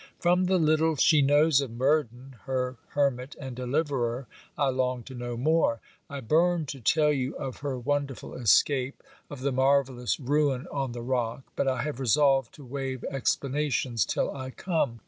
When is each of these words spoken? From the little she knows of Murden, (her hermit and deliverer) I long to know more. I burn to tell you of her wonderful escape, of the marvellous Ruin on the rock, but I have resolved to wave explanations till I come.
From 0.17 0.45
the 0.45 0.57
little 0.57 0.95
she 0.95 1.21
knows 1.21 1.61
of 1.61 1.69
Murden, 1.69 2.37
(her 2.45 2.75
hermit 2.87 3.35
and 3.39 3.55
deliverer) 3.55 4.25
I 4.57 4.69
long 4.69 5.03
to 5.03 5.13
know 5.13 5.37
more. 5.37 5.79
I 6.09 6.21
burn 6.21 6.65
to 6.73 6.79
tell 6.79 7.13
you 7.13 7.37
of 7.37 7.57
her 7.57 7.77
wonderful 7.77 8.33
escape, 8.33 9.03
of 9.29 9.41
the 9.41 9.51
marvellous 9.51 10.19
Ruin 10.19 10.65
on 10.71 10.93
the 10.93 11.03
rock, 11.03 11.43
but 11.55 11.67
I 11.67 11.83
have 11.83 11.99
resolved 11.99 12.51
to 12.55 12.65
wave 12.65 13.03
explanations 13.11 14.03
till 14.03 14.35
I 14.35 14.49
come. 14.49 14.99